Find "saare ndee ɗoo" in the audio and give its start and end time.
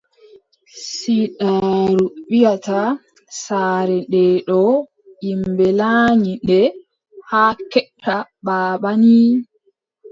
3.41-4.73